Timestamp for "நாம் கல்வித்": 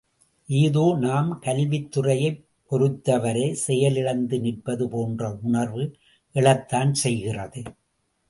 0.99-1.91